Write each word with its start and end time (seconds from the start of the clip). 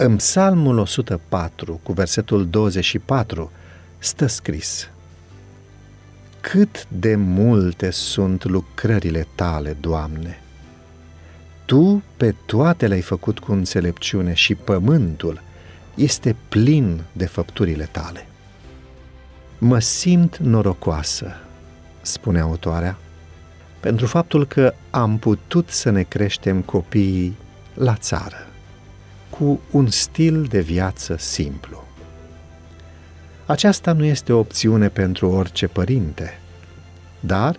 În 0.00 0.16
Psalmul 0.16 0.78
104, 0.78 1.80
cu 1.82 1.92
versetul 1.92 2.46
24, 2.46 3.50
stă 3.98 4.26
scris 4.26 4.90
Cât 6.40 6.86
de 6.88 7.14
multe 7.16 7.90
sunt 7.90 8.44
lucrările 8.44 9.26
tale, 9.34 9.76
Doamne! 9.80 10.40
Tu 11.64 12.02
pe 12.16 12.34
toate 12.46 12.86
le-ai 12.86 13.00
făcut 13.00 13.38
cu 13.38 13.52
înțelepciune 13.52 14.34
și 14.34 14.54
pământul 14.54 15.42
este 15.94 16.36
plin 16.48 17.02
de 17.12 17.26
făpturile 17.26 17.88
tale. 17.92 18.26
Mă 19.58 19.78
simt 19.78 20.36
norocoasă, 20.36 21.36
spune 22.00 22.40
autoarea, 22.40 22.98
pentru 23.80 24.06
faptul 24.06 24.46
că 24.46 24.74
am 24.90 25.18
putut 25.18 25.68
să 25.68 25.90
ne 25.90 26.02
creștem 26.02 26.62
copiii 26.62 27.36
la 27.74 27.94
țară, 27.94 28.47
cu 29.38 29.60
un 29.70 29.86
stil 29.86 30.42
de 30.42 30.60
viață 30.60 31.16
simplu. 31.18 31.84
Aceasta 33.46 33.92
nu 33.92 34.04
este 34.04 34.32
o 34.32 34.38
opțiune 34.38 34.88
pentru 34.88 35.30
orice 35.30 35.66
părinte, 35.66 36.38
dar 37.20 37.56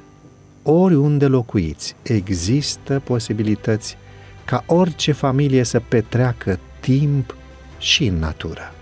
oriunde 0.63 1.25
locuiți 1.25 1.95
există 2.01 3.01
posibilități 3.03 3.97
ca 4.45 4.63
orice 4.65 5.11
familie 5.11 5.63
să 5.63 5.79
petreacă 5.79 6.59
timp 6.79 7.35
și 7.77 8.05
în 8.05 8.15
natură. 8.15 8.73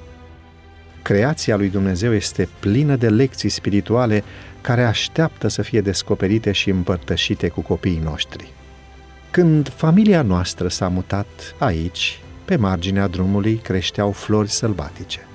Creația 1.02 1.55
lui 1.55 1.70
Dumnezeu 1.70 2.14
este 2.14 2.50
plină 2.60 2.96
de 2.96 3.10
lecții 3.10 3.50
spirituale 3.50 4.24
care 4.62 4.84
așteaptă 4.84 5.48
să 5.48 5.62
fie 5.62 5.82
descoperite 5.82 6.52
și 6.52 6.70
împărtășite 6.70 7.48
cu 7.48 7.62
copiii 7.62 8.02
noștri. 8.04 8.54
Când 9.32 9.70
familia 9.70 10.22
noastră 10.22 10.68
s-a 10.68 10.88
mutat 10.88 11.55
aici, 11.58 12.20
pe 12.48 12.55
marginea 12.55 13.07
drumului 13.07 13.55
creșteau 13.55 14.12
flori 14.12 14.49
sălbatice. 14.49 15.27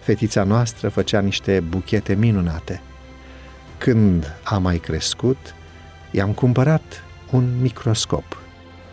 Fetița 0.00 0.44
noastră 0.44 0.88
făcea 0.88 1.20
niște 1.20 1.60
buchete 1.60 2.14
minunate. 2.14 2.80
Când 3.78 4.36
a 4.44 4.58
mai 4.58 4.76
crescut, 4.76 5.54
i-am 6.10 6.32
cumpărat 6.32 7.04
un 7.30 7.60
microscop 7.60 8.38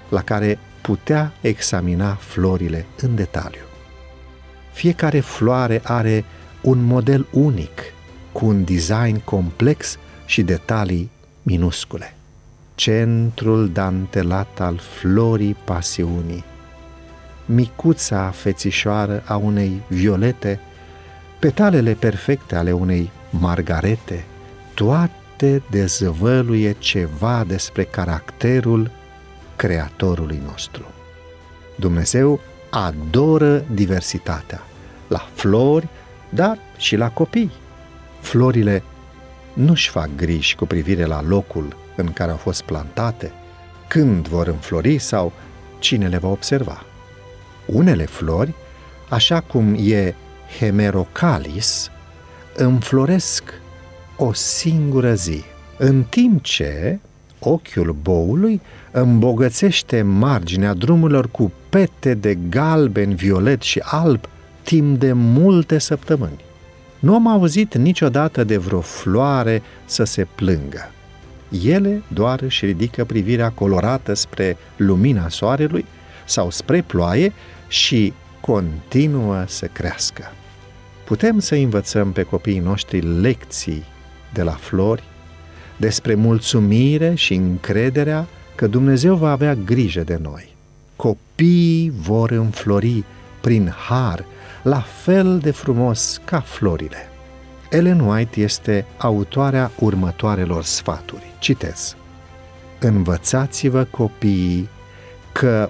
la 0.10 0.22
care 0.22 0.60
putea 0.82 1.34
examina 1.42 2.14
florile 2.14 2.86
în 3.02 3.16
detaliu. 3.16 3.64
Fiecare 4.72 5.20
floare 5.20 5.82
are 5.84 6.26
un 6.62 6.84
model 6.84 7.28
unic, 7.32 7.82
cu 8.32 8.46
un 8.46 8.64
design 8.64 9.24
complex 9.24 9.98
și 10.26 10.42
detalii 10.42 11.12
minuscule. 11.44 12.14
Centrul 12.76 13.70
dantelat 13.70 14.60
al 14.60 14.78
florii 14.78 15.56
pasiunii, 15.64 16.44
micuța 17.52 18.30
fețișoară 18.30 19.24
a 19.26 19.36
unei 19.36 19.82
violete, 19.88 20.60
petalele 21.40 21.94
perfecte 21.94 22.56
ale 22.56 22.72
unei 22.72 23.12
margarete, 23.30 24.26
toate 24.74 25.64
dezvăluie 25.70 26.72
ceva 26.72 27.44
despre 27.48 27.84
caracterul 27.84 28.92
Creatorului 29.56 30.42
nostru. 30.46 30.84
Dumnezeu 31.76 32.40
adoră 32.70 33.66
diversitatea, 33.74 34.62
la 35.08 35.28
flori, 35.34 35.88
dar 36.30 36.58
și 36.78 36.96
la 36.96 37.10
copii. 37.10 37.52
Florile 38.20 38.84
nu-și 39.54 39.90
fac 39.90 40.10
griji 40.16 40.56
cu 40.56 40.66
privire 40.66 41.06
la 41.06 41.22
locul 41.22 41.76
în 41.96 42.14
care 42.14 42.32
au 42.32 42.38
fost 42.38 42.62
plantate, 42.62 43.32
când 43.88 44.28
vor 44.28 44.48
înflori 44.48 44.98
sau 44.98 45.34
cine 45.80 46.08
le 46.08 46.18
va 46.18 46.28
observa. 46.28 46.84
Unele 47.72 48.06
flori, 48.06 48.54
așa 49.10 49.40
cum 49.40 49.74
e 49.74 50.16
hemerocalis, 50.60 51.90
înfloresc 52.56 53.44
o 54.18 54.34
singură 54.34 55.14
zi, 55.14 55.44
în 55.78 56.04
timp 56.04 56.44
ce 56.44 57.00
ochiul 57.40 57.96
boului 58.02 58.62
îmbogățește 58.92 60.02
marginea 60.02 60.74
drumurilor 60.74 61.30
cu 61.32 61.52
pete 61.70 62.14
de 62.14 62.36
galben, 62.50 63.16
violet 63.16 63.62
și 63.62 63.82
alb 63.84 64.28
timp 64.64 65.00
de 65.00 65.14
multe 65.14 65.78
săptămâni. 65.78 66.40
Nu 67.00 67.14
am 67.14 67.28
auzit 67.28 67.76
niciodată 67.76 68.44
de 68.44 68.58
vreo 68.58 68.82
floare 68.82 69.62
să 69.86 70.04
se 70.04 70.28
plângă. 70.36 70.92
Ele 71.64 72.04
doar 72.08 72.42
își 72.42 72.66
ridică 72.66 73.06
privirea 73.06 73.50
colorată 73.50 74.14
spre 74.14 74.58
lumina 74.76 75.30
soarelui 75.30 75.86
sau 76.26 76.50
spre 76.50 76.82
ploaie 76.82 77.34
și 77.70 78.14
continuă 78.42 79.44
să 79.48 79.66
crească. 79.66 80.32
Putem 81.06 81.40
să 81.40 81.56
învățăm 81.56 82.12
pe 82.12 82.24
copiii 82.24 82.60
noștri 82.60 83.02
lecții 83.02 83.84
de 84.34 84.44
la 84.44 84.52
flori, 84.52 85.04
despre 85.78 86.16
mulțumire 86.16 87.14
și 87.16 87.34
încrederea 87.34 88.28
că 88.56 88.68
Dumnezeu 88.68 89.16
va 89.16 89.32
avea 89.32 89.56
grijă 89.56 90.02
de 90.02 90.20
noi. 90.22 90.56
Copiii 90.96 91.92
vor 91.96 92.32
înflori 92.32 93.04
prin 93.42 93.74
har, 93.88 94.26
la 94.64 94.80
fel 94.80 95.40
de 95.40 95.52
frumos 95.52 96.22
ca 96.26 96.40
florile. 96.40 97.10
Ellen 97.70 98.00
White 98.00 98.42
este 98.42 98.86
autoarea 98.98 99.72
următoarelor 99.80 100.64
sfaturi. 100.64 101.32
Citez. 101.40 101.96
Învățați-vă 102.80 103.84
copiii 103.84 104.70
că 105.32 105.70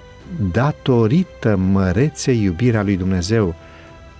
datorită 0.52 1.56
măreței 1.56 2.42
iubirea 2.42 2.82
lui 2.82 2.96
Dumnezeu, 2.96 3.54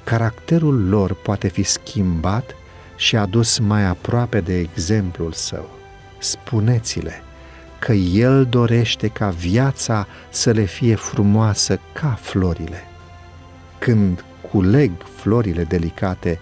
caracterul 0.04 0.88
lor 0.88 1.14
poate 1.14 1.48
fi 1.48 1.62
schimbat 1.62 2.54
și 2.96 3.16
adus 3.16 3.58
mai 3.58 3.84
aproape 3.84 4.40
de 4.40 4.58
exemplul 4.58 5.32
său. 5.32 5.70
Spuneți-le 6.18 7.22
că 7.78 7.92
El 7.92 8.46
dorește 8.46 9.08
ca 9.08 9.28
viața 9.28 10.06
să 10.30 10.50
le 10.50 10.64
fie 10.64 10.94
frumoasă 10.94 11.78
ca 11.92 12.18
florile. 12.20 12.84
Când 13.78 14.24
culeg 14.50 14.92
florile 15.16 15.64
delicate, 15.64 16.40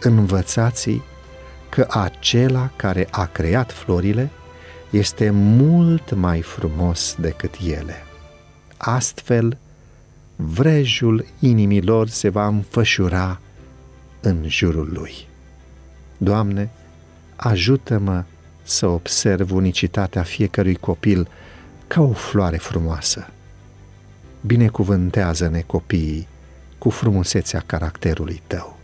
învățați 0.00 1.00
că 1.68 1.86
acela 1.88 2.70
care 2.76 3.08
a 3.10 3.24
creat 3.24 3.72
florile 3.72 4.30
este 4.90 5.30
mult 5.30 6.14
mai 6.14 6.40
frumos 6.40 7.16
decât 7.18 7.54
ele. 7.66 8.04
Astfel, 8.82 9.58
vrejul 10.36 11.26
inimilor 11.38 12.08
se 12.08 12.28
va 12.28 12.46
înfășura 12.46 13.40
în 14.20 14.44
jurul 14.46 14.90
lui. 14.92 15.12
Doamne, 16.18 16.70
ajută-mă 17.36 18.24
să 18.62 18.86
observ 18.86 19.52
unicitatea 19.52 20.22
fiecărui 20.22 20.74
copil 20.74 21.28
ca 21.86 22.00
o 22.00 22.12
floare 22.12 22.56
frumoasă. 22.56 23.30
Binecuvântează-ne 24.46 25.60
copiii 25.60 26.28
cu 26.78 26.90
frumusețea 26.90 27.62
caracterului 27.66 28.42
tău. 28.46 28.79